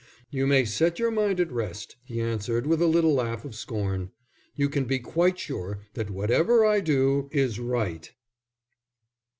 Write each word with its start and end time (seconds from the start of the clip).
"You 0.31 0.47
may 0.47 0.65
set 0.65 0.97
your 0.97 1.11
mind 1.11 1.39
at 1.39 1.51
rest," 1.51 1.95
he 2.03 2.19
answered, 2.19 2.65
with 2.65 2.81
a 2.81 2.87
little 2.87 3.13
laugh 3.13 3.45
of 3.45 3.53
scorn, 3.53 4.09
"you 4.55 4.67
can 4.67 4.85
be 4.85 4.97
quite 4.97 5.37
sure 5.37 5.81
that 5.93 6.09
whatever 6.09 6.65
I 6.65 6.79
do 6.79 7.29
is 7.31 7.59
right." 7.59 8.11